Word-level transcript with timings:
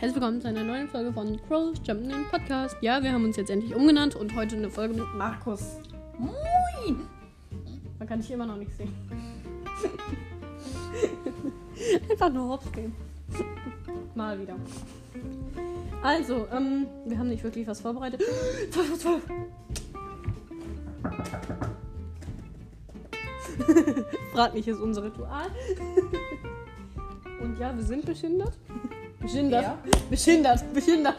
herzlich 0.00 0.14
willkommen 0.14 0.40
zu 0.40 0.46
einer 0.46 0.62
neuen 0.62 0.86
Folge 0.86 1.12
von 1.12 1.40
Crow's 1.48 1.80
Jumping 1.84 2.24
Podcast. 2.30 2.76
Ja, 2.80 3.02
wir 3.02 3.10
haben 3.10 3.24
uns 3.24 3.36
jetzt 3.36 3.50
endlich 3.50 3.74
umgenannt 3.74 4.14
und 4.14 4.32
heute 4.36 4.54
eine 4.54 4.70
Folge 4.70 4.94
mit 4.94 5.12
Markus. 5.16 5.78
Moin! 6.16 7.00
Man 7.98 8.08
kann 8.08 8.20
dich 8.20 8.30
immer 8.30 8.46
noch 8.46 8.54
nicht 8.54 8.72
sehen. 8.76 8.94
Einfach 12.10 12.32
nur 12.32 12.50
hops 12.50 12.70
gehen. 12.70 12.94
Mal 14.14 14.40
wieder. 14.40 14.54
Also, 16.00 16.46
ähm, 16.52 16.86
wir 17.04 17.18
haben 17.18 17.30
nicht 17.30 17.42
wirklich 17.42 17.66
was 17.66 17.80
vorbereitet. 17.80 18.22
12 18.70 18.92
Uhr 18.92 18.98
12. 19.00 19.22
Frag 24.32 24.54
nicht, 24.54 24.68
ist 24.68 24.78
unser 24.78 25.02
Ritual. 25.02 25.46
Und 27.40 27.58
ja, 27.58 27.76
wir 27.76 27.82
sind 27.82 28.06
behindert. 28.06 28.56
Behindert. 29.20 29.62
Ja. 29.62 29.78
Behindert. 30.10 30.72
Behindert. 30.72 31.16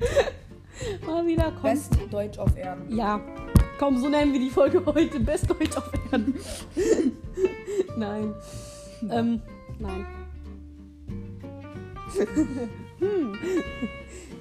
Mal 1.06 1.26
wieder 1.26 1.52
komm. 1.60 1.70
Best 1.70 1.92
Deutsch 2.10 2.38
auf 2.38 2.56
Erden. 2.56 2.96
Ja. 2.96 3.20
Komm, 3.78 3.98
so 3.98 4.08
nennen 4.08 4.32
wir 4.32 4.40
die 4.40 4.50
Folge 4.50 4.84
heute. 4.84 5.20
Best 5.20 5.48
Deutsch 5.50 5.76
auf 5.76 5.90
Erden. 6.10 6.34
nein. 7.96 8.34
Ähm, 9.10 9.42
nein. 9.78 10.06
hm. 12.98 13.38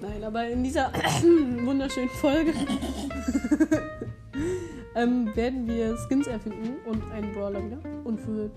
Nein, 0.02 0.24
aber 0.24 0.48
in 0.48 0.64
dieser 0.64 0.92
wunderschönen 1.64 2.10
Folge 2.10 2.54
ähm, 4.96 5.36
werden 5.36 5.68
wir 5.68 5.96
Skins 5.98 6.28
erfinden 6.28 6.76
und 6.86 7.04
einen 7.12 7.34
Brawler 7.34 7.64
wieder. 7.64 7.78
Und 8.04 8.20
für. 8.20 8.50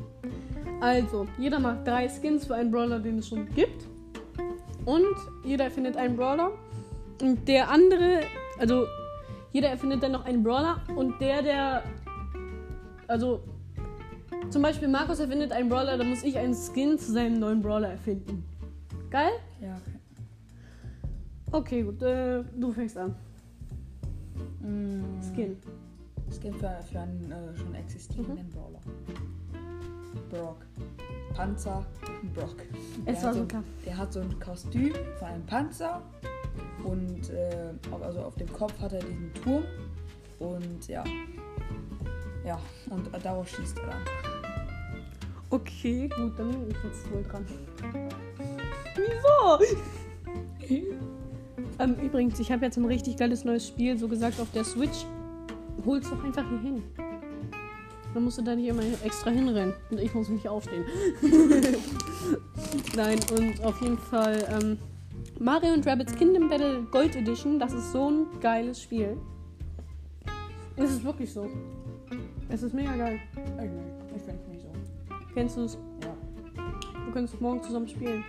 Also, 0.81 1.27
jeder 1.39 1.59
macht 1.61 1.86
drei 1.86 2.09
Skins 2.09 2.47
für 2.47 2.55
einen 2.55 2.70
Brawler, 2.70 2.98
den 3.00 3.19
es 3.19 3.28
schon 3.28 3.47
gibt. 3.55 3.86
Und 4.87 5.14
jeder 5.45 5.64
erfindet 5.64 5.97
einen 5.97 6.17
Brawler. 6.17 6.53
Und 7.20 7.47
der 7.47 7.70
andere, 7.70 8.22
also 8.59 8.87
jeder 9.53 9.69
erfindet 9.69 10.03
dann 10.03 10.12
noch 10.12 10.25
einen 10.25 10.42
Brawler. 10.42 10.81
Und 10.97 11.20
der, 11.20 11.42
der. 11.42 11.83
Also. 13.06 13.42
Zum 14.48 14.62
Beispiel 14.62 14.89
Markus 14.89 15.20
erfindet 15.20 15.53
einen 15.53 15.69
Brawler, 15.69 15.98
dann 15.98 16.09
muss 16.09 16.22
ich 16.25 16.37
einen 16.39 16.55
Skin 16.55 16.98
zu 16.98 17.12
seinem 17.12 17.39
neuen 17.39 17.61
Brawler 17.61 17.91
erfinden. 17.91 18.42
Geil? 19.11 19.33
Ja, 19.61 19.77
okay. 19.77 19.98
Okay, 21.53 21.83
gut. 21.83 22.03
Äh, 22.03 22.42
du 22.56 22.72
fängst 22.72 22.97
an. 22.97 23.15
Mm, 24.61 25.20
Skin. 25.22 25.56
Skin 26.31 26.55
für, 26.55 26.78
für 26.91 27.00
einen 27.00 27.31
äh, 27.31 27.56
schon 27.56 27.75
existierenden 27.75 28.47
Mhm. 28.47 28.50
Brawler. 28.50 28.81
Brock. 30.30 30.56
Panzer, 31.34 31.84
Brock. 32.34 32.56
Der 33.06 33.14
Es 33.14 33.22
war 33.22 33.28
hat 33.30 33.34
so 33.36 33.41
ein- 33.42 33.48
klar. 33.48 33.62
Der 33.86 33.97
hat 33.97 34.12
so 34.12 34.20
ein 34.20 34.41
Kostüm 34.41 34.92
von 35.19 35.28
einem 35.28 35.47
Panzer 35.47 36.03
und 36.84 37.30
äh, 37.30 37.72
auf- 37.91 38.03
also 38.03 38.20
auf 38.20 38.34
dem 38.34 38.53
Kopf 38.53 38.78
hat 38.81 38.92
er 38.92 39.00
diesen 39.00 39.33
Turm 39.34 39.64
und 40.38 40.88
ja. 40.88 41.05
Ja, 42.44 42.58
und 42.91 43.12
äh, 43.14 43.19
darauf 43.20 43.48
schießt 43.48 43.78
er 43.78 43.86
dann. 43.88 44.03
Okay, 45.50 46.08
gut, 46.08 46.38
dann 46.38 46.50
bin 46.50 46.70
ich 46.70 46.77
jetzt 46.84 47.11
wohl 47.12 47.22
dran. 47.22 47.44
Wieso? 48.97 49.61
ähm, 51.78 51.94
übrigens, 52.03 52.38
ich 52.41 52.50
habe 52.53 52.64
jetzt 52.64 52.77
ein 52.77 52.84
richtig 52.84 53.16
geiles 53.16 53.44
neues 53.44 53.66
Spiel, 53.66 53.98
so 53.98 54.08
gesagt, 54.08 54.41
auf 54.41 54.50
der 54.53 54.64
Switch. 54.64 55.05
Hol's 55.84 56.08
doch 56.11 56.22
einfach 56.22 56.44
hier 56.48 56.61
hin. 56.61 56.83
Dann 58.12 58.25
musst 58.25 58.39
du 58.39 58.42
da 58.42 58.56
nicht 58.56 58.69
immer 58.69 58.83
extra 59.05 59.30
hinrennen. 59.30 59.75
Und 59.91 60.00
ich 60.00 60.12
muss 60.15 60.28
mich 60.28 60.48
aufstehen. 60.48 60.84
Nein, 62.97 63.21
und 63.37 63.65
auf 63.65 63.81
jeden 63.81 63.98
Fall 63.98 64.47
ähm, 64.50 64.78
Mario 65.38 65.72
und 65.72 65.87
Rabbits 65.87 66.15
Kingdom 66.16 66.49
Battle 66.49 66.82
Gold 66.91 67.15
Edition. 67.16 67.59
Das 67.59 67.72
ist 67.72 67.93
so 67.93 68.10
ein 68.10 68.26
geiles 68.41 68.82
Spiel. 68.82 69.16
Es 70.76 70.91
ist 70.91 71.04
wirklich 71.04 71.32
so. 71.32 71.49
Es 72.49 72.62
ist 72.62 72.75
mega 72.75 72.97
geil. 72.97 73.20
Ich 74.16 74.22
finde 74.22 74.41
es 74.43 74.49
nicht 74.49 74.62
so. 74.62 74.69
Kennst 75.34 75.56
du 75.56 75.65
es? 75.65 75.78
Ja. 76.03 76.15
Können 77.12 77.26
es 77.26 77.41
morgen 77.41 77.62
zusammen 77.62 77.88
spielen. 77.88 78.25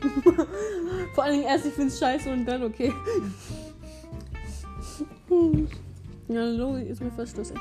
Vor 1.14 1.24
allen 1.24 1.34
Dingen 1.34 1.46
erst, 1.46 1.66
ich 1.66 1.74
find's 1.74 1.98
scheiße 1.98 2.32
und 2.32 2.46
dann 2.46 2.62
okay. 2.64 2.92
Ja, 6.28 6.44
Logik 6.44 6.88
ist 6.88 7.02
mir 7.02 7.10
verschlüsselt. 7.10 7.58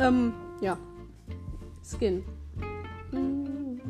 Ähm, 0.00 0.32
ja. 0.60 0.78
Skin. 1.82 2.24
Hm. 3.10 3.80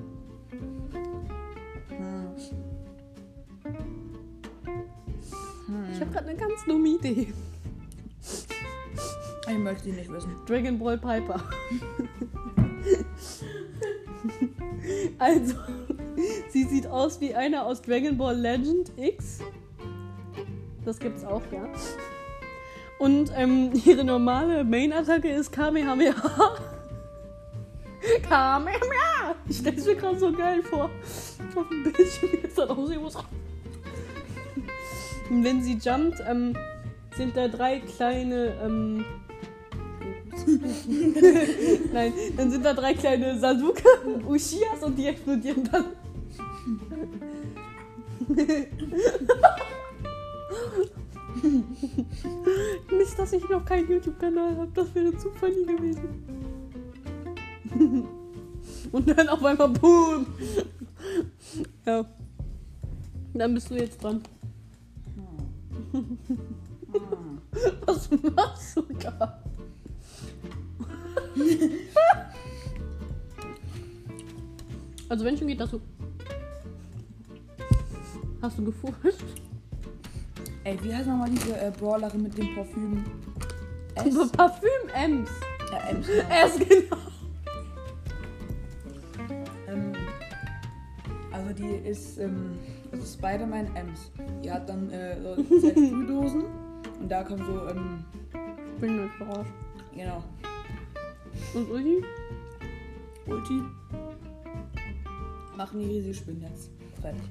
Hm. 5.67 5.93
Ich 5.93 6.01
habe 6.01 6.11
gerade 6.11 6.29
eine 6.29 6.39
ganz 6.39 6.65
dumme 6.67 6.89
Idee. 6.89 7.33
Ich 9.51 9.59
möchte 9.59 9.85
die 9.85 9.93
nicht 9.93 10.11
wissen. 10.11 10.35
Dragon 10.47 10.79
Ball 10.79 10.99
Piper. 10.99 11.43
also, 15.19 15.55
sie 16.51 16.65
sieht 16.65 16.87
aus 16.87 17.21
wie 17.21 17.35
einer 17.35 17.65
aus 17.65 17.83
Dragon 17.83 18.17
Ball 18.17 18.37
Legend 18.37 18.93
X. 18.97 19.41
Das 20.85 20.99
gibt's 20.99 21.25
auch, 21.25 21.43
ja. 21.53 21.69
Und 22.99 23.33
ähm, 23.37 23.71
ihre 23.85 24.05
normale 24.05 24.65
Main-Attacke 24.65 25.31
ist 25.31 25.53
Kamehameha. 25.53 26.15
Kamehameha! 28.29 29.35
Ich 29.49 29.59
stelle 29.59 29.77
es 29.77 29.87
mir 29.87 29.97
gerade 29.97 30.19
so 30.19 30.33
geil 30.33 30.63
vor. 30.63 30.91
Auf 31.55 31.69
dem 31.69 31.83
Bildschirm, 31.85 32.33
wie 32.33 32.43
das 32.43 32.55
dann 32.55 32.71
aussehen 32.71 33.03
muss. 33.03 33.17
Und 35.31 35.45
wenn 35.45 35.63
sie 35.63 35.75
jumpt, 35.75 36.23
ähm, 36.27 36.57
sind 37.17 37.37
da 37.37 37.49
drei 37.49 37.81
kleine 37.81 38.55
ähm, 38.63 39.05
Nein, 41.93 42.13
dann 42.37 42.51
sind 42.51 42.65
da 42.65 42.73
drei 42.73 42.95
kleine 42.95 43.39
Sasuke 43.39 43.83
Ushias 44.27 44.83
und 44.83 44.97
die 44.97 45.07
explodieren 45.07 45.69
dann. 45.71 45.85
Nicht, 52.91 53.19
dass 53.19 53.33
ich 53.33 53.49
noch 53.49 53.65
keinen 53.65 53.89
YouTube-Kanal 53.91 54.57
habe, 54.57 54.71
das 54.75 54.95
wäre 54.95 55.17
zu 55.17 55.31
funny 55.31 55.65
gewesen. 55.65 56.09
Und 58.93 59.09
dann 59.09 59.29
auf 59.29 59.45
einmal 59.45 59.69
Boom! 59.69 60.27
Ja. 61.87 62.05
Dann 63.35 63.55
bist 63.55 63.71
du 63.71 63.77
jetzt 63.77 64.03
dran. 64.03 64.23
Was 67.87 68.11
machst 68.11 68.77
du 68.77 68.83
da? 69.01 69.43
also 75.09 75.25
wenn 75.25 75.39
schon 75.39 75.47
geht 75.47 75.61
das 75.61 75.71
so. 75.71 75.81
Hast 78.43 78.59
du 78.59 78.65
gefurcht? 78.65 79.48
Ey, 80.69 80.79
wie 80.83 80.95
heißt 80.95 81.09
nochmal 81.09 81.31
diese 81.31 81.59
äh, 81.59 81.73
Brawlerin 81.81 82.25
mit 82.25 82.37
dem 82.37 82.55
Parfüm? 82.55 83.03
S? 83.95 84.33
Parfüm 84.33 84.69
Ems. 84.95 85.31
Ja, 85.73 85.79
Ems, 85.89 86.07
genau. 86.29 86.29
Es 86.45 86.59
genau. 86.59 86.97
ähm, 89.67 89.93
also 91.33 91.53
die 91.55 91.89
ist, 91.89 92.19
ähm, 92.19 92.59
also 92.93 93.03
Spider-Man 93.07 93.75
Ems. 93.77 94.13
Die 94.45 94.53
hat 94.53 94.69
dann 94.69 94.91
äh, 94.91 95.17
so 95.23 95.43
Sprühdosen 95.43 96.45
und 97.01 97.09
da 97.09 97.25
kommt 97.25 97.47
so, 97.47 97.67
ähm, 97.69 98.05
nur 98.83 99.09
verarscht. 99.17 99.53
genau, 99.95 100.23
Und 101.55 101.71
Ulti? 101.71 102.05
Ulti. 103.27 103.63
Machen 105.57 105.81
die 105.81 105.87
riesige 105.87 106.13
Spinnennetz. 106.13 106.69
Fertig. 107.01 107.23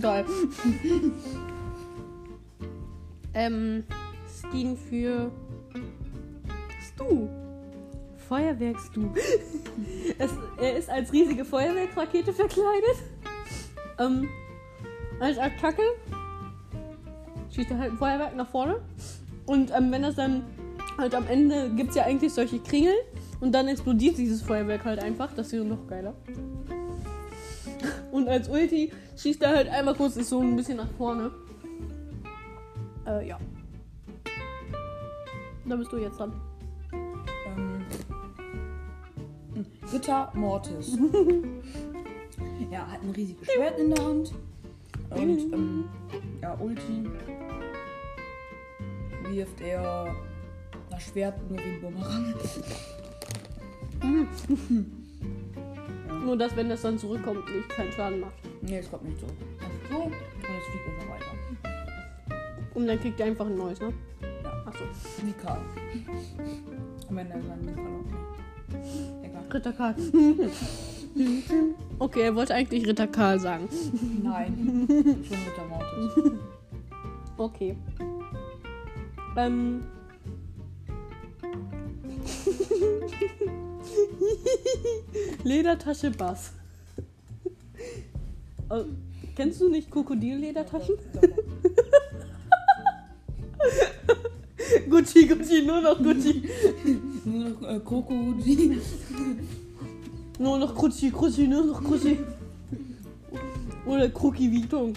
Geil. 0.00 0.24
Ähm, 3.36 3.84
Skin 4.26 4.76
für 4.76 5.30
Stu. 6.80 7.28
Feuerwerkstu. 8.28 9.10
er 10.58 10.76
ist 10.76 10.90
als 10.90 11.12
riesige 11.12 11.44
Feuerwerksrakete 11.44 12.32
verkleidet. 12.32 12.96
Ähm, 14.00 14.28
als 15.20 15.38
Attacke 15.38 15.82
schießt 17.54 17.70
er 17.70 17.78
halt 17.78 17.92
ein 17.92 17.98
Feuerwerk 17.98 18.34
nach 18.34 18.48
vorne. 18.48 18.80
Und 19.46 19.70
ähm, 19.70 19.92
wenn 19.92 20.02
das 20.02 20.16
dann 20.16 20.44
halt 20.98 21.14
am 21.14 21.28
Ende 21.28 21.70
gibt 21.70 21.90
es 21.90 21.96
ja 21.96 22.04
eigentlich 22.04 22.32
solche 22.34 22.58
Kringel. 22.58 22.94
Und 23.38 23.52
dann 23.52 23.68
explodiert 23.68 24.18
dieses 24.18 24.42
Feuerwerk 24.42 24.84
halt 24.84 25.00
einfach. 25.00 25.32
Das 25.34 25.52
wäre 25.52 25.64
noch 25.64 25.86
geiler. 25.86 26.14
Und 28.10 28.28
als 28.28 28.48
Ulti 28.48 28.92
schießt 29.16 29.42
er 29.42 29.54
halt 29.54 29.68
einmal 29.68 29.94
kurz 29.94 30.16
ist 30.16 30.30
so 30.30 30.40
ein 30.40 30.56
bisschen 30.56 30.78
nach 30.78 30.90
vorne. 30.96 31.30
Äh, 33.06 33.28
ja. 33.28 33.38
Da 35.64 35.76
bist 35.76 35.92
du 35.92 35.96
jetzt 35.96 36.18
dran. 36.18 36.32
Ähm, 36.92 37.84
Ritter 39.92 40.32
Mortis. 40.34 40.98
Ja, 42.70 42.86
hat 42.90 43.02
ein 43.02 43.10
riesiges 43.10 43.50
Schwert 43.52 43.78
in 43.78 43.94
der 43.94 44.04
Hand. 44.04 44.34
Und 45.10 45.52
ähm, 45.52 45.84
ja, 46.42 46.54
Ulti 46.58 47.08
wirft 49.30 49.60
er 49.60 50.14
das 50.90 51.02
Schwert 51.04 51.38
nur 51.48 51.58
wie 51.58 51.62
ein 51.62 51.80
Bumerang. 51.80 52.34
Nur, 56.24 56.36
dass 56.36 56.56
wenn 56.56 56.68
das 56.68 56.82
dann 56.82 56.98
zurückkommt, 56.98 57.48
nicht 57.54 57.68
keinen 57.68 57.92
Schaden 57.92 58.20
macht. 58.20 58.34
Nee, 58.60 58.78
es 58.78 58.90
kommt 58.90 59.04
nicht 59.04 59.20
so. 59.20 59.26
Einfach 59.26 59.90
so 59.90 60.02
und 60.02 60.12
es 60.12 60.66
fliegt 60.66 60.86
immer 60.88 61.14
weiter. 61.14 61.32
Und 62.76 62.86
dann 62.86 63.00
kriegt 63.00 63.18
er 63.20 63.26
einfach 63.26 63.46
ein 63.46 63.56
neues, 63.56 63.80
ne? 63.80 63.92
Ja. 64.20 64.28
Achso. 64.66 64.84
Und 67.08 67.16
wenn 67.16 67.30
er 67.30 67.38
dann 67.38 67.60
nicht 67.62 67.74
verloren. 67.74 68.04
Egal. 69.22 69.44
Ritter 69.50 69.72
Karl. 69.72 69.94
okay, 71.98 72.20
er 72.20 72.36
wollte 72.36 72.54
eigentlich 72.54 72.86
Ritter 72.86 73.06
Karl 73.06 73.40
sagen. 73.40 73.66
Nein. 74.22 74.86
Schon 74.86 75.06
mit 75.06 75.56
der 75.56 75.64
Mortis. 75.64 76.32
Okay. 77.38 77.76
Ähm. 79.36 79.84
Ledertasche 85.44 86.12
Bass. 86.12 86.54
Äh, 88.70 88.84
kennst 89.34 89.60
du 89.60 89.68
nicht 89.68 89.90
Krokodilledertaschen? 89.90 90.94
Gucci, 94.88 95.26
Gucci, 95.26 95.62
nur 95.62 95.80
noch 95.80 95.98
Gucci. 95.98 96.42
Nur 97.24 97.48
noch 97.50 97.68
äh, 97.68 97.80
Krokodil. 97.80 98.80
Nur 100.38 100.58
noch 100.58 100.74
Gucci, 100.74 101.10
Gucci, 101.10 101.48
nur 101.48 101.64
noch 101.64 101.82
Gucci. 101.82 102.18
Oder 103.84 104.08
Kruki 104.08 104.50
Vuitton. 104.52 104.92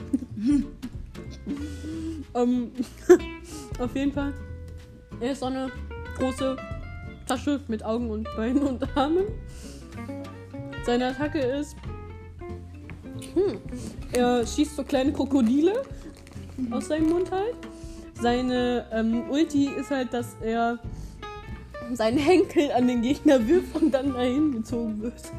ähm, 2.35 2.71
auf 3.79 3.95
jeden 3.95 4.11
Fall. 4.11 4.33
Er 5.19 5.31
ist 5.31 5.39
so 5.39 5.45
eine 5.45 5.71
große 6.17 6.57
Tasche 7.27 7.61
mit 7.67 7.83
Augen 7.83 8.09
und 8.09 8.27
Beinen 8.35 8.63
und 8.63 8.97
Armen. 8.97 9.25
Seine 10.85 11.07
Attacke 11.07 11.39
ist. 11.39 11.75
Hm, 13.33 13.59
er 14.11 14.45
schießt 14.45 14.75
so 14.75 14.83
kleine 14.83 15.13
Krokodile 15.13 15.83
aus 16.71 16.87
seinem 16.87 17.09
Mund 17.09 17.29
halt. 17.31 17.55
Seine 18.21 18.85
ähm, 18.91 19.29
Ulti 19.29 19.69
ist 19.69 19.91
halt, 19.91 20.13
dass 20.13 20.35
er 20.41 20.79
seinen 21.93 22.17
Henkel 22.17 22.71
an 22.71 22.87
den 22.87 23.01
Gegner 23.01 23.45
wirft 23.47 23.75
und 23.75 23.91
dann 23.91 24.13
dahin 24.13 24.51
gezogen 24.51 25.01
wird. 25.01 25.31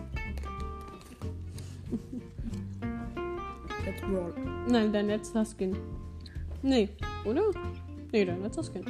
Let's 3.84 4.02
roll. 4.02 4.34
Nein, 4.68 4.92
dein 4.92 5.06
letzter 5.08 5.44
Skin. 5.44 5.76
Nee, 6.62 6.88
oder? 7.24 7.42
Nee, 8.12 8.24
dein 8.24 8.42
letzter 8.42 8.62
Skin. 8.62 8.84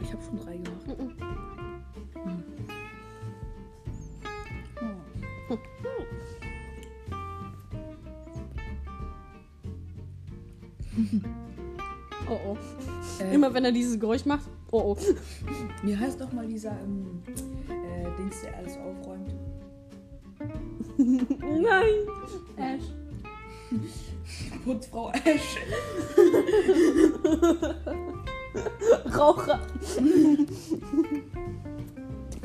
Ich 0.00 0.12
habe 0.12 0.22
schon 0.22 0.38
drei 0.38 0.56
gemacht. 0.56 0.86
Mhm. 0.86 1.12
Oh. 1.17 1.17
Oh 12.30 12.38
oh. 12.46 12.56
Äh, 13.22 13.34
Immer 13.34 13.54
wenn 13.54 13.64
er 13.64 13.72
dieses 13.72 13.98
Geräusch 13.98 14.26
macht. 14.26 14.48
Oh 14.70 14.94
oh. 14.94 14.96
Wie 15.82 15.96
heißt 15.96 16.20
doch 16.20 16.30
mal 16.32 16.46
dieser 16.46 16.72
ähm, 16.82 17.22
äh, 17.68 18.04
Dings, 18.18 18.42
der 18.42 18.56
alles 18.56 18.76
aufräumt? 18.76 19.34
Nein! 20.98 21.94
Ash. 22.56 22.84
Putzfrau 24.64 25.10
Ash. 25.24 25.56
Raucher. 29.16 29.60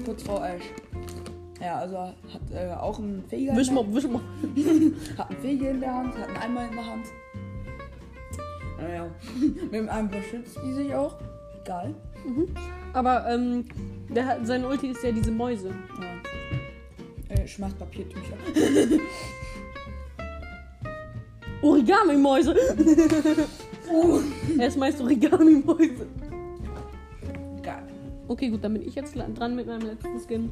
Putzfrau 0.05 0.43
Ash. 0.43 0.63
Ja, 1.61 1.79
also 1.79 1.97
hat 1.97 2.15
äh, 2.53 2.73
auch 2.73 2.99
einen 2.99 3.23
Feger. 3.23 3.55
Wisch 3.55 3.71
mal, 3.71 3.85
wisch 3.93 4.07
mal. 4.07 4.21
hat 5.17 5.29
einen 5.29 5.39
Feger 5.41 5.71
in 5.71 5.79
der 5.79 5.93
Hand, 5.93 6.17
hat 6.17 6.27
einen 6.27 6.37
Eimer 6.37 6.67
in 6.69 6.75
der 6.75 6.85
Hand. 6.85 7.05
Naja, 8.83 9.09
mit 9.39 9.73
dem 9.73 9.89
Eimer 9.89 10.09
beschützt 10.09 10.59
die 10.63 10.73
sich 10.73 10.93
auch. 10.93 11.15
Egal. 11.63 11.95
Aber 12.91 13.25
ähm, 13.29 13.65
der 14.09 14.25
hat, 14.25 14.45
seine 14.45 14.67
Ulti 14.67 14.87
ist 14.87 15.01
ja 15.03 15.11
diese 15.11 15.31
Mäuse. 15.31 15.73
Ja. 17.29 17.35
Äh, 17.35 17.47
schmeißt 17.47 17.79
Papiertücher. 17.79 18.35
Origami-Mäuse. 21.61 22.55
Uh. 23.89 24.19
er 24.59 24.67
ist 24.67 24.77
meist 24.77 24.99
Origami-Mäuse. 24.99 26.07
Egal. 27.59 27.83
Okay, 28.27 28.49
gut, 28.49 28.61
dann 28.63 28.73
bin 28.73 28.85
ich 28.85 28.95
jetzt 28.95 29.15
dran 29.15 29.55
mit 29.55 29.65
meinem 29.67 29.87
letzten 29.87 30.19
Skin. 30.19 30.51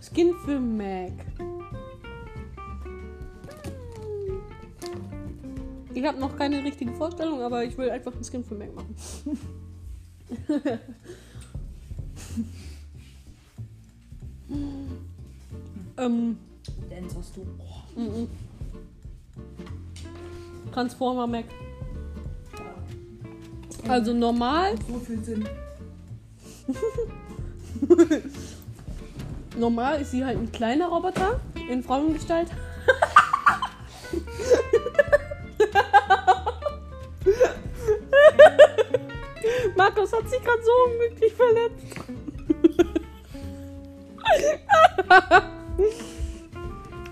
Skin 0.00 0.34
für 0.46 0.58
Mac. 0.58 1.12
Ich 5.98 6.06
habe 6.06 6.20
noch 6.20 6.36
keine 6.36 6.62
richtige 6.62 6.92
Vorstellung, 6.92 7.42
aber 7.42 7.64
ich 7.64 7.76
will 7.76 7.90
einfach 7.90 8.12
einen 8.12 8.22
Skin 8.22 8.44
für 8.44 8.54
Mac 8.54 8.72
machen. 8.72 8.94
ähm, 15.98 16.38
Dance 16.88 17.16
hast 17.18 17.36
du. 17.36 17.44
Oh. 17.58 18.00
mhm. 18.00 18.28
Transformer 20.72 21.26
Mac. 21.26 21.46
Also 23.88 24.14
normal, 24.14 24.76
So 24.86 25.00
viel 25.00 25.24
Sinn. 25.24 25.48
normal 29.58 30.02
ist 30.02 30.12
sie 30.12 30.24
halt 30.24 30.38
ein 30.38 30.52
kleiner 30.52 30.86
Roboter 30.86 31.40
in 31.68 31.82
Frauengestalt. 31.82 32.52
Gerade 40.58 40.64
so 40.64 40.72
unglücklich 40.86 41.32
verletzt. 41.34 41.86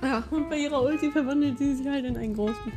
ja, 0.03 0.25
und 0.31 0.51
bei 0.51 0.59
ihrer 0.59 0.83
Ulti 0.83 1.11
verwandelt 1.11 1.59
sie 1.59 1.75
sich 1.75 1.87
halt 1.87 2.05
in 2.05 2.17
einen 2.17 2.35
großen. 2.35 2.73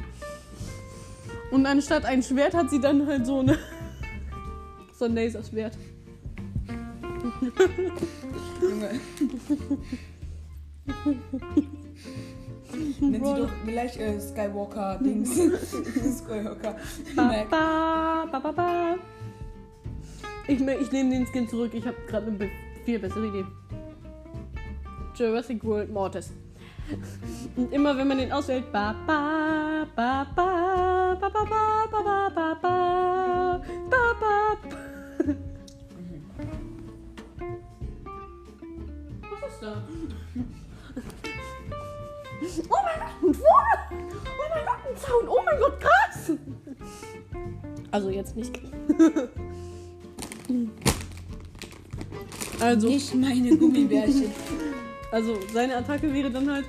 Und 1.52 1.66
anstatt 1.66 2.06
ein 2.06 2.22
Schwert 2.22 2.54
hat 2.54 2.70
sie 2.70 2.80
dann 2.80 3.08
halt 3.08 3.26
so 3.26 3.40
eine 3.40 3.58
so 4.94 5.06
ein 5.06 5.16
Laserschwert. 5.16 5.78
Junge. 8.62 9.00
Nennt 13.00 13.26
sie 13.26 13.36
doch 13.36 13.50
vielleicht 13.66 13.98
äh, 13.98 14.20
Skywalker-Dings. 14.20 15.36
Skywalker. 16.20 16.76
Ba, 17.16 17.46
ba, 17.50 18.26
ba, 18.32 18.40
ba, 18.40 18.52
ba. 18.52 18.96
Ich, 20.50 20.60
ich 20.60 20.92
nehme 20.92 21.12
den 21.12 21.28
Skin 21.28 21.48
zurück. 21.48 21.72
Ich 21.76 21.86
habe 21.86 21.96
gerade 22.08 22.26
eine 22.26 22.36
be 22.36 22.50
viel 22.84 22.98
bessere 22.98 23.28
Idee. 23.28 23.46
Jurassic 25.16 25.64
World 25.64 25.92
Mortis. 25.92 26.34
Und 27.56 27.72
immer 27.72 27.96
wenn 27.96 28.08
man 28.08 28.18
den 28.18 28.32
auswählt, 28.32 28.72
ba 28.72 28.96
ba 29.06 29.86
ba 29.96 30.26
ba 30.36 31.16
ba 31.22 31.30
ba 31.30 31.30
ba 31.30 31.50
ba 31.94 32.30
ba 32.34 32.56
ba 32.56 32.56
ba 32.56 33.62
ba 33.92 34.16
ba. 34.20 34.58
Ist 39.48 39.62
da? 39.62 39.84
Oh 42.70 42.82
mein 42.86 43.00
Gott, 43.00 43.16
ein 43.22 43.34
Vogel! 43.36 43.78
Oh 44.26 44.48
mein 44.50 44.66
Gott, 44.66 44.82
ein 44.90 44.98
Zaun! 44.98 45.28
Oh 45.28 45.42
mein 45.46 45.60
Gott, 45.60 45.80
krass! 45.80 46.32
Also 47.92 48.10
jetzt 48.10 48.36
nicht. 48.36 48.60
Also, 52.60 52.88
Nicht 52.88 53.16
meine 53.16 53.56
Gummibärchen. 53.56 54.32
also 55.12 55.38
seine 55.54 55.78
Attacke 55.78 56.14
wäre 56.14 56.30
dann 56.30 56.52
halt, 56.52 56.66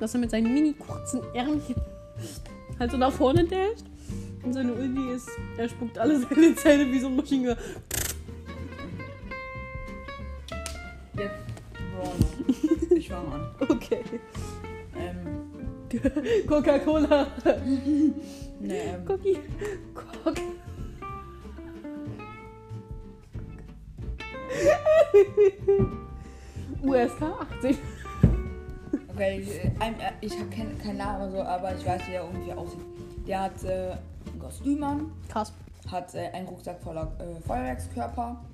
dass 0.00 0.14
er 0.14 0.20
mit 0.20 0.30
seinen 0.30 0.52
mini 0.52 0.72
kurzen 0.74 1.20
Ärmchen 1.34 1.76
halt 2.78 2.90
so 2.90 2.96
nach 2.96 3.12
vorne 3.12 3.44
dasht. 3.44 3.84
Und 4.42 4.52
seine 4.52 4.72
Ulti 4.72 5.10
ist, 5.14 5.28
er 5.56 5.68
spuckt 5.68 5.98
alle 5.98 6.18
seine 6.20 6.54
Zähne 6.54 6.90
wie 6.90 7.00
so 7.00 7.08
ein 7.08 7.16
Maschinengewehr. 7.16 7.58
Jetzt 11.14 11.34
Brawler. 11.94 12.90
Ich 12.96 13.08
fange 13.08 13.32
an. 13.32 13.50
Okay. 13.68 14.02
Ähm, 14.96 15.26
Coca-Cola. 16.46 17.26
ne, 18.60 18.74
ähm, 18.74 19.06
Cookie. 19.06 19.38
Coca. 19.94 20.40
USK 26.82 27.22
18. 27.22 27.78
Okay, 29.08 29.40
ich, 29.40 29.48
äh, 29.48 29.66
äh, 29.66 30.12
ich 30.20 30.38
habe 30.38 30.48
keinen 30.50 30.78
kein 30.78 30.96
Namen 30.96 31.32
so, 31.32 31.42
aber 31.42 31.74
ich 31.74 31.84
weiß, 31.84 32.02
wie 32.08 32.12
er 32.12 32.24
ungefähr 32.24 32.56
aussieht. 32.56 32.80
Der 33.26 33.42
hat 33.42 33.64
äh, 33.64 33.92
ein 33.92 34.38
Kostüm 34.38 34.82
an, 34.84 35.10
Krass. 35.28 35.52
hat 35.90 36.14
äh, 36.14 36.28
einen 36.28 36.46
Rucksack 36.48 36.80
voller 36.82 37.12
äh, 37.18 37.40
Feuerwerkskörper 37.46 38.44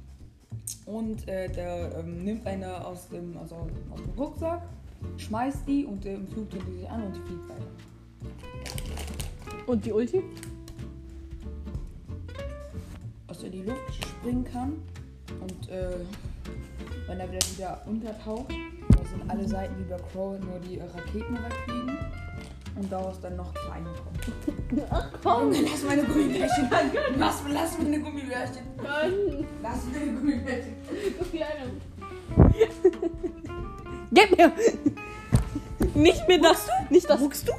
und 0.87 1.29
äh, 1.29 1.49
der 1.49 1.99
ähm, 1.99 2.25
nimmt 2.25 2.47
eine 2.47 2.85
aus 2.85 3.09
dem, 3.09 3.37
also 3.37 3.57
aus 3.91 4.01
dem 4.03 4.19
Rucksack, 4.19 4.63
schmeißt 5.19 5.69
die 5.69 5.85
und 5.85 6.05
im 6.07 6.27
Flug 6.29 6.51
tun 6.51 6.61
die 6.67 6.81
sich 6.81 6.91
an 6.91 7.05
und 7.05 7.17
die 7.17 7.21
fliegt 7.21 7.49
weiter. 7.49 7.67
Und 9.67 9.85
die 9.85 9.93
Ulti? 9.93 10.23
Aus 13.29 13.39
der 13.41 13.51
die 13.51 13.63
Luft 13.63 13.95
springen 13.95 14.45
kann 14.45 14.75
und 15.41 15.69
äh, 15.69 15.97
wenn 17.07 17.21
er 17.21 17.31
wieder, 17.31 17.47
wieder 17.57 17.83
untertaucht, 17.87 18.53
da 18.91 19.05
sind 19.05 19.31
alle 19.31 19.47
Seiten 19.47 19.79
wie 19.79 19.89
bei 19.89 19.97
Crow 19.97 20.39
nur 20.39 20.59
die 20.61 20.79
Raketen 20.81 21.37
wegfliegen 21.37 21.99
und 22.77 22.91
daraus 22.91 23.21
dann 23.21 23.37
noch 23.37 23.53
kleine 23.55 23.89
kommen. 23.93 24.87
Ach 24.91 25.09
komm. 25.23 25.53
Lass 25.53 25.85
meine 25.85 26.03
Gummibärchen 26.05 26.73
an! 26.73 26.91
Lass, 27.19 27.43
lass 27.49 27.79
meine 27.79 28.01
Gummibärchen! 28.01 28.63
Lass 29.63 29.81
meine 29.93 30.13
Gummibärchen! 30.13 30.75
Du 31.19 31.25
Kleiner. 31.27 31.71
Gib 34.13 34.37
mir! 34.37 34.53
Nicht 35.95 36.27
mir 36.29 36.41
das. 36.41 36.69
Nicht 36.91 37.09
das. 37.09 37.21
Muckst 37.21 37.49
du? 37.49 37.53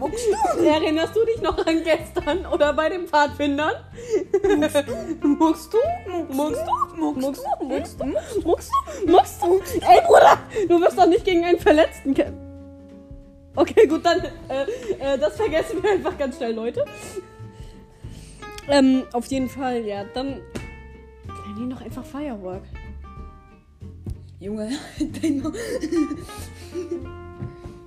Muckst 0.00 0.26
du? 0.56 0.64
Erinnerst 0.64 1.14
du 1.14 1.26
dich 1.26 1.42
noch 1.42 1.58
an 1.66 1.84
gestern 1.84 2.46
oder 2.46 2.72
bei 2.72 2.88
den 2.88 3.06
Pfadfindern? 3.06 3.74
Muckst 5.22 5.74
du? 5.74 5.78
Muckst 6.32 6.62
du? 6.64 7.04
Muckst 7.04 7.42
du? 7.60 7.66
Muckst 7.66 8.00
du? 8.00 8.06
Muckst 8.46 8.70
du? 8.70 9.10
Muckst 9.10 9.42
du? 9.42 9.60
Ey, 9.86 10.00
Bruder! 10.06 10.38
Du 10.68 10.80
wirst 10.80 10.98
doch 10.98 11.06
nicht 11.06 11.26
gegen 11.26 11.44
einen 11.44 11.58
Verletzten 11.58 12.14
kämpfen. 12.14 12.40
Okay, 13.56 13.86
gut, 13.86 14.06
dann. 14.06 14.20
Äh, 14.48 14.62
äh, 14.98 15.18
das 15.18 15.36
vergessen 15.36 15.82
wir 15.82 15.90
einfach 15.90 16.16
ganz 16.16 16.38
schnell, 16.38 16.54
Leute. 16.54 16.82
Ähm, 18.68 19.02
auf 19.12 19.26
jeden 19.26 19.50
Fall, 19.50 19.84
ja. 19.84 20.04
Dann. 20.14 20.28
Nennen 20.28 21.56
die 21.58 21.66
noch 21.66 21.82
einfach 21.82 22.06
Firework. 22.06 22.62
Junge, 24.38 24.70
dein 24.98 25.42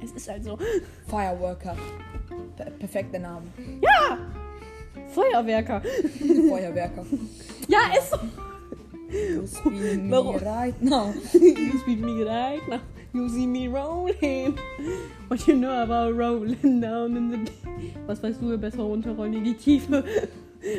Es 0.03 0.11
ist 0.11 0.29
halt 0.29 0.43
so. 0.43 0.57
Fireworker. 1.07 1.75
Per 2.57 2.65
perfekter 2.71 3.19
Name. 3.19 3.45
Ja! 3.81 4.17
Feuerwerker. 5.13 5.81
Feuerwerker. 6.49 7.05
Ja, 7.67 7.79
ist 7.97 8.09
so. 8.11 8.17
You 9.11 9.45
speak 9.45 10.01
me 10.01 10.11
Warum? 10.11 10.37
right 10.37 10.81
now. 10.81 11.13
You 11.33 11.79
speak 11.79 11.99
me 11.99 12.23
right 12.23 12.67
now. 12.67 12.79
You 13.13 13.29
see 13.29 13.45
me 13.45 13.67
rolling. 13.67 14.57
What 15.27 15.47
you 15.47 15.55
know 15.55 15.83
about 15.83 16.17
rolling 16.17 16.81
down 16.81 17.15
in 17.15 17.29
the... 17.29 17.51
Was 18.07 18.23
weißt 18.23 18.41
du, 18.41 18.57
besser 18.57 18.81
runterrollen 18.81 19.33
in 19.33 19.43
die 19.43 19.53
Tiefe, 19.53 20.03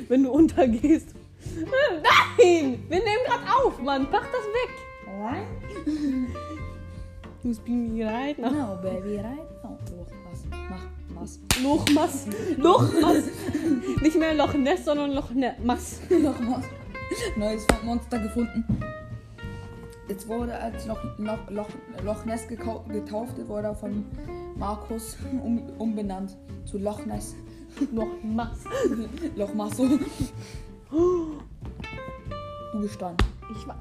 wenn 0.08 0.24
du 0.24 0.32
untergehst. 0.32 1.14
Nein! 1.54 2.82
Wir 2.88 2.98
nehmen 2.98 3.24
gerade 3.24 3.44
auf, 3.54 3.80
Mann. 3.80 4.08
Mach 4.10 4.26
das 4.26 4.46
weg. 4.46 4.70
You 7.44 7.52
speak 7.52 7.74
me 7.74 8.02
right 8.02 8.38
now. 8.38 8.48
No, 8.48 8.78
baby, 8.82 9.18
right 9.18 9.36
now. 9.62 9.76
Los, 9.92 10.08
was? 10.24 10.46
Mach, 10.70 10.86
was? 11.14 11.38
Lochmass. 11.62 12.26
Lochmass. 12.56 13.24
Nicht 14.00 14.18
mehr 14.18 14.32
Loch 14.32 14.54
Ness, 14.54 14.86
sondern 14.86 15.12
Loch 15.12 15.30
ne 15.30 15.54
Mass. 15.62 16.00
Noch 16.08 16.40
was. 16.40 16.64
Neues 17.36 17.66
Monster 17.84 18.18
gefunden. 18.18 18.64
Jetzt 20.08 20.26
wurde 20.26 20.58
als 20.58 20.86
Loch, 20.86 21.04
Loch, 21.18 21.50
Loch, 21.50 21.68
Loch 22.02 22.24
Ness 22.24 22.48
getauft, 22.48 23.36
wurde 23.46 23.66
er 23.66 23.74
von 23.74 24.06
Markus 24.56 25.18
um, 25.30 25.68
umbenannt 25.76 26.38
zu 26.64 26.78
Loch 26.78 27.04
Ness. 27.04 27.34
Loch 27.92 28.22
Mass. 28.22 28.64
Loch 29.36 29.52
Masso. 29.52 29.86
Du 30.90 32.80
bist 32.80 32.98
dran. 32.98 33.16
Ich 33.54 33.68
war 33.68 33.78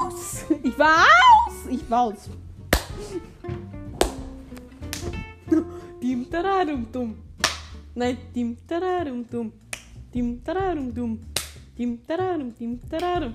aus! 0.00 0.44
Ich 0.62 0.78
war 0.78 0.98
aus! 0.98 1.66
Ich 1.68 1.90
war 1.90 2.02
aus. 2.02 2.30
Tim 6.00 6.24
tararum 6.24 6.84
tum. 6.84 7.16
Né? 7.96 8.16
Tim 8.32 8.54
tararum 8.54 9.24
tum. 9.24 9.52
Tim 10.12 10.36
tararum 10.38 10.92
tum. 10.92 11.18
Tim 11.76 11.96
tararum, 11.96 12.50
tim 12.52 12.76
tararum. 12.78 13.34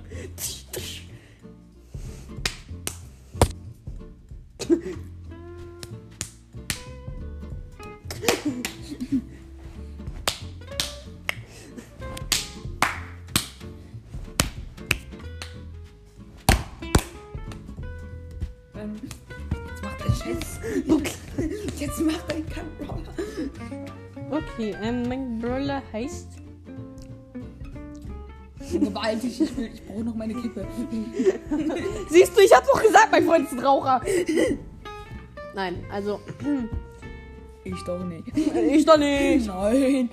Scheiß. 20.23 20.59
Jetzt 21.79 22.01
macht 22.01 22.23
er 22.29 22.41
keinen 22.53 22.77
Brawler. 22.79 23.13
Okay, 24.31 24.75
ähm, 24.81 25.03
mein 25.07 25.39
Brawler 25.39 25.81
heißt. 25.93 26.27
Junge, 28.71 28.91
beeil 28.91 29.17
dich, 29.17 29.41
ich, 29.41 29.57
will- 29.57 29.69
ich 29.73 29.83
brauche 29.85 30.03
noch 30.03 30.15
meine 30.15 30.33
Kippe. 30.35 30.67
Siehst 32.09 32.37
du, 32.37 32.41
ich 32.41 32.53
hab 32.53 32.65
doch 32.65 32.81
gesagt, 32.81 33.11
mein 33.11 33.25
Freund 33.25 33.45
ist 33.45 33.53
ein 33.53 33.59
Raucher. 33.65 34.01
Nein, 35.55 35.83
also. 35.91 36.19
Ich 37.63 37.83
doch 37.85 38.03
nicht. 38.05 38.25
Ich 38.71 38.85
doch 38.85 38.97
nicht. 38.97 39.47
Nein. 39.47 40.09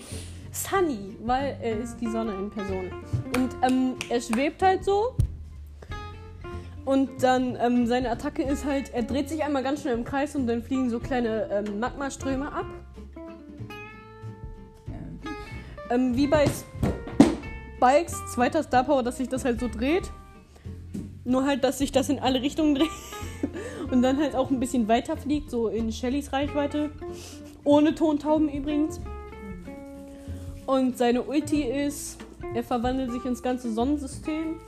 Sunny, 0.50 1.16
weil 1.24 1.58
er 1.60 1.80
ist 1.80 1.96
die 1.98 2.08
Sonne 2.10 2.32
in 2.32 2.48
Person. 2.50 2.90
Und 3.36 3.50
ähm, 3.62 3.94
er 4.08 4.20
schwebt 4.20 4.62
halt 4.62 4.82
so. 4.84 5.14
Und 6.86 7.24
dann 7.24 7.58
ähm, 7.60 7.88
seine 7.88 8.10
Attacke 8.10 8.44
ist 8.44 8.64
halt, 8.64 8.94
er 8.94 9.02
dreht 9.02 9.28
sich 9.28 9.42
einmal 9.42 9.64
ganz 9.64 9.82
schnell 9.82 9.94
im 9.94 10.04
Kreis 10.04 10.36
und 10.36 10.46
dann 10.46 10.62
fliegen 10.62 10.88
so 10.88 11.00
kleine 11.00 11.48
ähm, 11.50 11.80
Magmaströme 11.80 12.50
ab. 12.50 12.66
Ähm, 15.90 16.16
wie 16.16 16.28
bei 16.28 16.46
Spikes 17.76 18.14
zweiter 18.32 18.62
Star 18.62 18.84
Power, 18.84 19.02
dass 19.02 19.16
sich 19.16 19.28
das 19.28 19.44
halt 19.44 19.58
so 19.58 19.66
dreht. 19.68 20.12
Nur 21.24 21.44
halt, 21.44 21.64
dass 21.64 21.78
sich 21.78 21.90
das 21.90 22.08
in 22.08 22.20
alle 22.20 22.40
Richtungen 22.40 22.76
dreht. 22.76 22.88
Und 23.90 24.02
dann 24.02 24.18
halt 24.18 24.36
auch 24.36 24.50
ein 24.50 24.60
bisschen 24.60 24.86
weiter 24.86 25.16
fliegt, 25.16 25.50
so 25.50 25.66
in 25.66 25.90
Shellys 25.90 26.32
Reichweite. 26.32 26.90
Ohne 27.64 27.96
Tontauben 27.96 28.48
übrigens. 28.48 29.00
Und 30.66 30.96
seine 30.98 31.22
Ulti 31.22 31.62
ist, 31.62 32.18
er 32.54 32.62
verwandelt 32.62 33.10
sich 33.10 33.24
ins 33.24 33.42
ganze 33.42 33.72
Sonnensystem. 33.72 34.60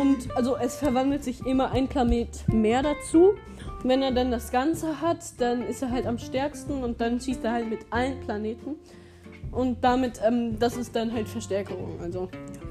Und 0.00 0.34
also 0.36 0.56
es 0.56 0.76
verwandelt 0.76 1.22
sich 1.24 1.44
immer 1.46 1.70
ein 1.72 1.88
Planet 1.88 2.28
mehr 2.48 2.82
dazu. 2.82 3.34
Und 3.82 3.88
wenn 3.88 4.02
er 4.02 4.12
dann 4.12 4.30
das 4.30 4.50
Ganze 4.50 5.00
hat, 5.00 5.18
dann 5.38 5.62
ist 5.62 5.82
er 5.82 5.90
halt 5.90 6.06
am 6.06 6.18
stärksten 6.18 6.82
und 6.82 7.00
dann 7.00 7.20
schießt 7.20 7.44
er 7.44 7.52
halt 7.52 7.68
mit 7.70 7.80
allen 7.90 8.20
Planeten. 8.20 8.76
Und 9.50 9.84
damit, 9.84 10.18
ähm, 10.26 10.58
das 10.58 10.78
ist 10.78 10.96
dann 10.96 11.12
halt 11.12 11.28
Verstärkung. 11.28 12.00
Also. 12.00 12.30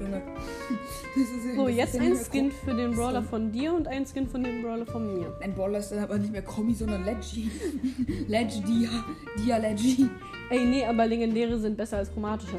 Ist- 1.14 1.54
So, 1.54 1.68
jetzt 1.68 1.96
ein 2.00 2.16
Skin 2.16 2.50
für 2.50 2.74
den 2.74 2.92
Brawler 2.96 3.22
von 3.22 3.52
dir 3.52 3.72
und 3.72 3.86
ein 3.86 4.04
Skin 4.04 4.26
von 4.26 4.42
dem 4.42 4.62
Brawler 4.62 4.86
von 4.86 5.14
mir. 5.14 5.32
Ein 5.40 5.54
Brawler 5.54 5.78
ist 5.78 5.92
dann 5.92 6.00
aber 6.00 6.18
nicht 6.18 6.32
mehr 6.32 6.42
Kommi, 6.42 6.74
sondern 6.74 7.04
Leggy. 7.04 7.50
Leggy, 8.26 8.60
Dia. 8.62 8.88
Dia 9.38 9.58
Leggy. 9.58 10.08
Ey, 10.50 10.64
nee, 10.64 10.84
aber 10.84 11.06
legendäre 11.06 11.56
sind 11.58 11.76
besser 11.76 11.98
als 11.98 12.10
chromatische. 12.12 12.56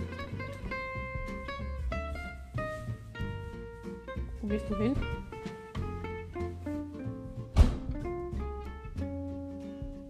Gehst 4.53 4.69
du 4.69 4.77
hin? 4.77 4.93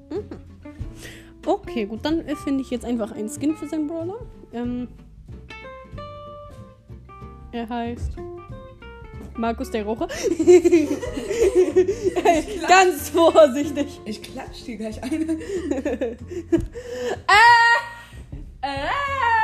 Mhm. 0.10 0.26
Okay, 1.46 1.86
gut, 1.86 2.00
dann 2.04 2.28
äh, 2.28 2.36
finde 2.36 2.62
ich 2.62 2.70
jetzt 2.70 2.84
einfach 2.84 3.14
einen 3.14 3.30
Skin 3.30 3.56
für 3.56 3.70
seinen 3.70 3.88
Brawler. 3.88 4.20
Ähm, 4.52 4.90
er 7.54 7.70
heißt 7.70 8.18
Markus 9.38 9.72
der 9.72 9.86
Rocher. 9.86 10.10
Ganz 12.68 13.12
vorsichtig. 13.12 14.02
Ich 14.04 14.22
klatsch 14.22 14.66
dir 14.66 14.76
gleich 14.76 15.02
eine. 15.02 15.16
Äh, 18.62 18.68
äh. 18.68 19.43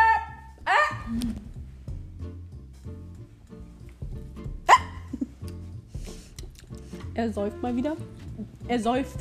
Er 7.20 7.34
säuft 7.34 7.62
mal 7.62 7.76
wieder. 7.76 7.98
Er 8.70 8.80
säuft. 8.80 9.18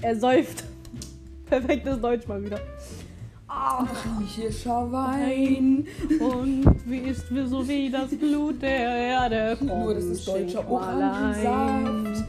Er 0.00 0.16
säuft. 0.16 0.64
Perfektes 1.44 2.00
Deutsch 2.00 2.26
mal 2.26 2.42
wieder. 2.42 2.58
Griechischer 4.16 4.90
Wein. 4.90 5.86
Wein 5.86 6.20
und 6.20 6.90
wie 6.90 7.00
ist 7.00 7.32
wir 7.34 7.46
so 7.48 7.68
wie 7.68 7.90
das 7.90 8.16
Blut 8.16 8.62
der 8.62 8.70
Erde. 8.70 9.56
Komm, 9.58 9.66
Nur 9.66 9.92
das 9.92 10.04
ist 10.04 10.26
deutscher 10.26 10.66
Orangensaft. 10.66 12.24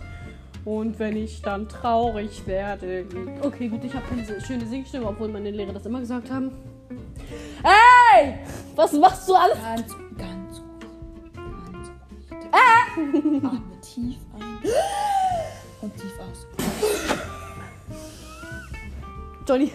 Und 0.65 0.99
wenn 0.99 1.15
ich 1.15 1.41
dann 1.41 1.69
traurig 1.69 2.45
werde. 2.45 3.05
Okay, 3.41 3.69
gut, 3.69 3.85
ich 3.85 3.93
habe 3.93 4.03
keine 4.09 4.41
schöne 4.41 4.65
Singstimme, 4.65 5.07
obwohl 5.07 5.29
meine 5.29 5.49
Lehrer 5.49 5.71
das 5.71 5.85
immer 5.85 6.01
gesagt 6.01 6.29
haben. 6.29 6.51
Hey! 7.63 8.39
Was 8.75 8.91
machst 8.91 9.29
du 9.29 9.33
alles? 9.33 9.57
Ganz, 9.63 9.95
ganz 10.17 10.59
ruhig. 10.59 11.33
Ganz 11.33 11.89
ruhig. 13.13 13.43
Atme 13.45 13.61
tief 13.81 14.17
ein 14.35 14.46
und 15.81 15.95
tief 15.95 16.13
aus. 16.19 16.47
Johnny. 19.47 19.71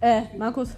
Äh, 0.00 0.22
Markus. 0.36 0.76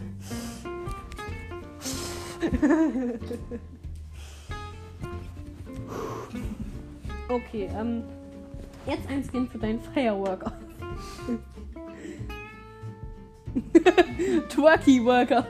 Okay, 7.29 7.69
ähm. 7.79 8.05
Jetzt 8.87 9.07
ein 9.11 9.23
Skin 9.23 9.47
für 9.47 9.59
deinen 9.59 9.81
Fireworker. 9.81 10.51
Twerky 14.49 15.05
Worker. 15.05 15.47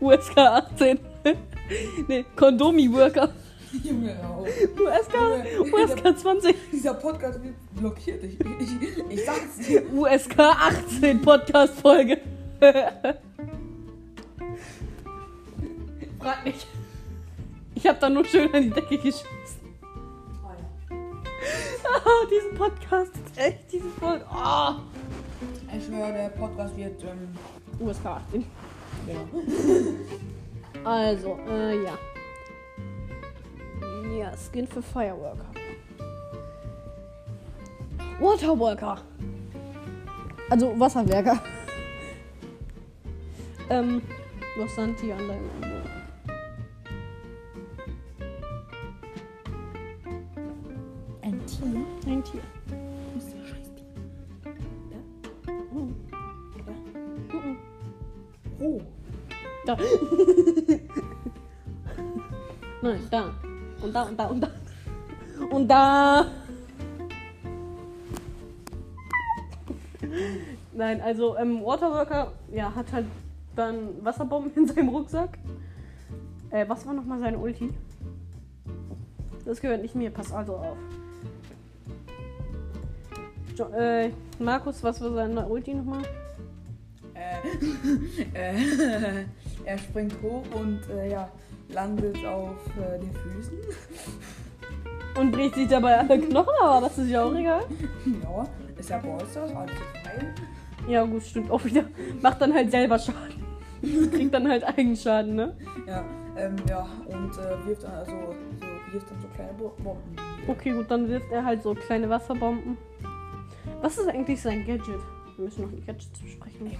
USK 0.00 0.36
18. 0.38 0.98
ne, 2.08 2.24
Kondomi 2.34 2.92
Worker. 2.92 3.32
Junge. 3.72 4.16
USK, 4.78 5.14
USK 5.72 6.18
20. 6.18 6.56
Dieser 6.72 6.94
Podcast 6.94 7.42
wird 7.42 7.54
blockiert. 7.74 8.22
Ich, 8.24 8.38
ich, 8.40 9.10
ich 9.10 9.24
sag's 9.24 9.58
dir. 9.66 9.82
USK 9.92 10.38
18 10.38 11.22
Podcast 11.22 11.74
Folge. 11.80 12.20
Frag 16.20 16.44
nicht. 16.44 16.66
Ich 17.74 17.86
hab 17.86 18.00
da 18.00 18.08
nur 18.08 18.24
schön 18.24 18.52
an 18.54 18.62
die 18.62 18.70
Decke 18.70 18.96
geschmissen. 18.96 19.26
Ah, 21.84 22.26
diesen 22.30 22.56
Podcast 22.56 23.12
ist 23.14 23.38
echt, 23.38 23.72
diese 23.72 23.88
Folge. 24.00 24.24
Oh. 24.32 24.74
Ich 25.76 25.84
schwöre, 25.84 26.12
der 26.12 26.28
Podcast 26.30 26.76
wird. 26.76 27.02
Ähm, 27.02 27.28
USK 27.78 28.06
18. 28.06 28.44
ja. 29.06 29.14
Also, 30.84 31.38
äh, 31.48 31.84
ja. 31.84 31.98
Ja, 34.18 34.32
Skin 34.36 34.66
für 34.66 34.82
Fireworker. 34.82 35.46
Waterworker. 38.20 38.98
Also 40.48 40.78
Wasserwerker. 40.78 41.38
ähm, 43.70 44.02
was 44.56 44.74
sind 44.74 45.00
die 45.02 45.12
an 45.12 45.28
deinem 45.28 45.75
Und 64.16 64.18
da 64.18 64.26
und 64.28 64.40
da 64.40 64.48
und 65.50 65.68
da. 65.68 66.26
Nein, 70.72 71.00
also 71.02 71.36
ähm, 71.36 71.62
Waterworker, 71.62 72.32
ja, 72.50 72.74
hat 72.74 72.92
halt 72.92 73.06
dann 73.54 73.88
Wasserbomben 74.02 74.52
in 74.54 74.66
seinem 74.66 74.88
Rucksack. 74.88 75.38
Äh, 76.50 76.66
was 76.68 76.86
war 76.86 76.94
nochmal 76.94 77.20
seine 77.20 77.38
Ulti? 77.38 77.70
Das 79.44 79.60
gehört 79.60 79.82
nicht 79.82 79.94
mir, 79.94 80.10
pass 80.10 80.32
also 80.32 80.56
auf. 80.56 80.76
Jo 83.56 83.66
äh, 83.76 84.10
Markus, 84.38 84.82
was 84.82 85.00
war 85.00 85.12
seine 85.12 85.46
Ulti 85.46 85.74
nochmal? 85.74 86.02
Äh, 87.14 88.34
äh, 88.54 89.24
er 89.64 89.78
springt 89.78 90.14
hoch 90.22 90.44
und 90.54 90.80
äh, 90.90 91.10
ja, 91.10 91.30
landet 91.68 92.24
auf 92.24 92.56
äh, 92.76 92.98
den 92.98 93.12
Füßen. 93.12 93.58
Und 95.18 95.32
bricht 95.32 95.54
sich 95.54 95.68
dabei 95.68 95.98
alle 95.98 96.18
Knochen, 96.20 96.52
aber 96.62 96.86
das 96.86 96.98
ist 96.98 97.08
ja 97.08 97.24
auch 97.24 97.34
egal. 97.34 97.64
Ja, 98.22 98.46
ist 98.78 98.90
ja 98.90 98.98
Ballstars, 98.98 99.50
alles 99.54 99.72
fein. 100.04 100.34
Ja, 100.86 101.04
gut, 101.04 101.22
stimmt 101.22 101.50
auch 101.50 101.64
wieder. 101.64 101.84
Macht 102.20 102.40
dann 102.42 102.52
halt 102.52 102.70
selber 102.70 102.98
Schaden. 102.98 103.42
Kriegt 104.12 104.34
dann 104.34 104.48
halt 104.48 104.64
Eigenschaden, 104.64 105.34
ne? 105.34 105.56
Ja, 105.86 106.04
ähm, 106.36 106.56
ja, 106.68 106.86
und 107.06 107.32
äh, 107.32 107.66
wirft 107.66 107.84
dann 107.84 107.94
also 107.94 108.12
so, 108.12 108.92
wirft 108.92 109.10
dann 109.10 109.20
so 109.22 109.28
kleine 109.34 109.52
Bo 109.54 109.72
Bomben. 109.82 110.16
Okay, 110.46 110.72
gut, 110.72 110.90
dann 110.90 111.08
wirft 111.08 111.30
er 111.32 111.44
halt 111.44 111.62
so 111.62 111.74
kleine 111.74 112.10
Wasserbomben. 112.10 112.76
Was 113.80 113.98
ist 113.98 114.08
eigentlich 114.08 114.40
sein 114.40 114.66
Gadget? 114.66 115.00
Wir 115.36 115.44
müssen 115.44 115.62
noch 115.62 115.72
ein 115.72 115.84
Gadget 115.86 116.12
besprechen. 116.22 116.66
Ey, 116.66 116.78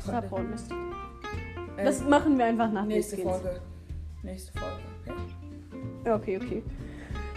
Das. 0.50 0.70
Ähm, 0.70 1.84
das 1.84 2.04
machen 2.04 2.38
wir 2.38 2.44
einfach 2.44 2.70
nach 2.70 2.84
nächste. 2.84 3.16
Folge. 3.18 3.60
Nächste 4.26 4.52
Folge, 4.58 4.82
okay? 5.02 5.14
Ja, 6.04 6.16
okay, 6.16 6.36
okay. 6.36 6.62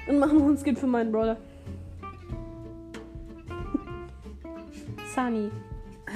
Dann 0.08 0.18
machen 0.18 0.40
wir 0.40 0.46
einen 0.46 0.58
Skin 0.58 0.76
für 0.76 0.88
meinen 0.88 1.12
Brother. 1.12 1.38
Sunny. 5.14 5.52
Ah, 6.08 6.12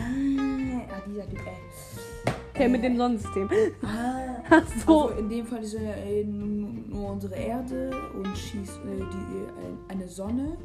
ja, 0.89 0.99
dieser 1.05 1.29
Typ, 1.29 1.41
ey. 1.45 2.33
Der 2.57 2.69
mit 2.69 2.83
dem 2.83 2.97
Sonnensystem. 2.97 3.47
Ah, 3.83 4.41
Ach 4.49 4.63
so. 4.83 5.09
Also 5.09 5.19
in 5.19 5.29
dem 5.29 5.45
Fall 5.45 5.61
ist 5.61 5.75
er 5.75 5.95
äh, 5.95 6.23
nur 6.23 7.11
unsere 7.11 7.35
Erde 7.35 7.91
und 8.15 8.35
schießt 8.35 8.79
äh, 8.79 8.97
die, 8.97 9.03
äh, 9.03 9.91
eine 9.91 10.07
Sonne. 10.07 10.57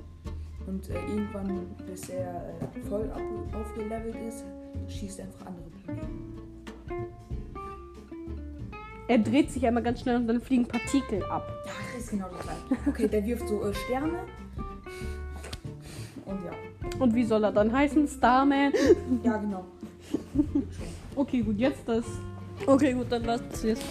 Und 0.67 0.89
äh, 0.89 0.95
irgendwann, 0.95 1.67
bis 1.87 2.09
er 2.09 2.55
äh, 2.63 2.81
voll 2.89 3.11
ab, 3.11 3.21
aufgelevelt 3.55 4.17
ist, 4.27 4.45
schießt 4.89 5.19
er 5.19 5.27
einfach 5.27 5.47
andere 5.47 5.69
Planeten. 5.85 7.28
Er 9.09 9.19
dreht 9.19 9.51
sich 9.51 9.67
einmal 9.67 9.83
ganz 9.83 10.01
schnell 10.01 10.17
und 10.17 10.27
dann 10.27 10.41
fliegen 10.41 10.67
Partikel 10.67 11.25
ab. 11.25 11.51
Ja, 11.65 11.73
das 11.95 12.05
ist 12.05 12.11
genau 12.11 12.27
das 12.31 12.43
gleiche. 12.43 12.89
Okay, 12.89 13.09
der 13.09 13.25
wirft 13.25 13.49
so 13.49 13.65
äh, 13.65 13.75
Sterne. 13.75 14.19
Und 16.27 16.39
ja. 16.45 16.53
Und 16.99 17.15
wie 17.15 17.25
soll 17.25 17.43
er 17.45 17.53
dann 17.53 17.73
heißen? 17.73 18.07
Starman? 18.07 18.73
Ja, 19.25 19.39
genau. 19.39 19.65
Okay, 21.17 21.41
gut, 21.41 21.59
jetzt 21.59 21.89
das. 21.89 22.05
Okay, 22.67 22.93
gut, 22.93 23.07
dann 23.11 23.27
war's 23.27 23.43
das 23.51 23.63
jetzt. 23.63 23.85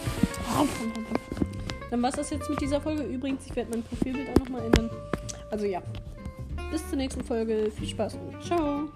Dann 1.89 2.01
war's 2.01 2.15
das 2.15 2.30
jetzt 2.30 2.49
mit 2.49 2.62
dieser 2.62 2.80
Folge. 2.80 3.03
Übrigens, 3.03 3.45
ich 3.47 3.56
werde 3.56 3.71
mein 3.71 3.84
Profilbild 3.84 4.30
auch 4.30 4.39
nochmal 4.39 4.65
ändern. 4.65 4.89
Also 5.49 5.65
ja. 5.65 5.82
Bis 6.71 6.88
zur 6.89 6.97
nächsten 6.97 7.23
Folge. 7.23 7.71
Viel 7.71 7.88
Spaß 7.88 8.15
und 8.15 8.43
ciao. 8.43 8.89